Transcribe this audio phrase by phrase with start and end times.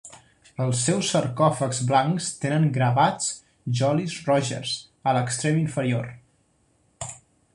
[0.63, 3.29] Els seus sarcòfags blancs tenen gravats
[3.81, 4.73] "jolly rogers"
[5.11, 6.09] a l'extrem inferior.